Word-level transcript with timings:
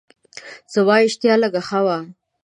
زما 0.73 0.95
اشتها 1.05 1.35
لږه 1.41 1.61
ښه 1.67 1.79
وه. 1.85 1.97